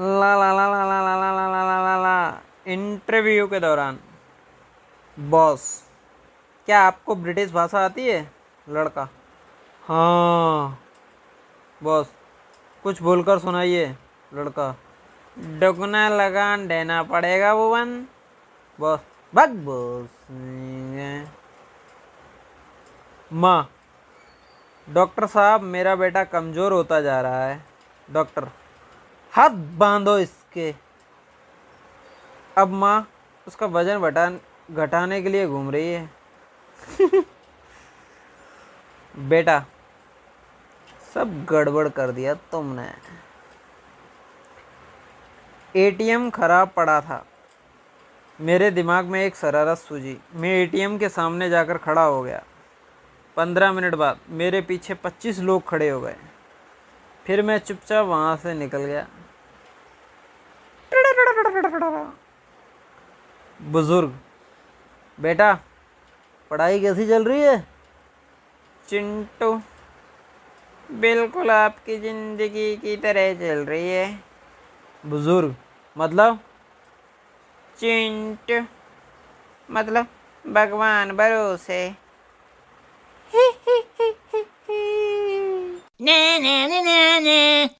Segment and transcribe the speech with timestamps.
[0.00, 3.96] ला ला ला ला ला ला ला ला ला ला ला ला interview के दौरान
[5.18, 5.62] boss
[6.68, 8.20] क्या आपको ब्रिटिश भाषा आती है
[8.66, 9.06] लड़का
[9.82, 10.78] हाँ
[11.80, 12.06] बॉस
[12.84, 13.84] कुछ बोलकर सुनाइए
[14.34, 14.70] लड़का
[15.58, 17.94] दुगना लगान देना पड़ेगा भुवन
[18.78, 19.00] बॉस
[19.32, 20.26] बग बॉस
[23.30, 23.60] माँ
[24.88, 27.62] डॉक्टर साहब मेरा बेटा कमज़ोर होता जा रहा है
[28.08, 28.48] डॉक्टर
[29.32, 30.74] हाथ बांधो इसके।
[32.58, 33.08] अब माँ
[33.48, 34.30] उसका वज़न घटा
[34.70, 36.10] घटाने के लिए घूम रही है।
[39.18, 39.64] बेटा,
[41.14, 42.88] सब गड़बड़ कर दिया तुमने।
[45.76, 47.26] एटीएम खराब पड़ा था।
[48.40, 52.42] मेरे दिमाग में एक शरारत सूझी। मैं एटीएम के सामने जाकर खड़ा हो गया।
[53.36, 56.16] पंद्रह मिनट बाद मेरे पीछे पच्चीस लोग खड़े हो गए।
[57.26, 59.06] फिर मैं चुपचाप वहाँ से निकल गया।
[63.60, 64.12] बुज़ुर्ग
[65.18, 65.52] बेटा
[66.50, 67.56] पढ़ाई कैसी चल रही है?
[68.88, 69.50] चिंटू
[70.88, 74.06] बिल्कुल आपकी ज़िंदगी की तरह चल रही है।
[75.04, 75.54] बुज़ुर्ग
[75.96, 76.38] मतलब?
[77.78, 78.60] चिंटू
[79.68, 80.06] मतलब
[80.44, 81.82] भगवान भरोसे।
[86.00, 86.99] Na na na na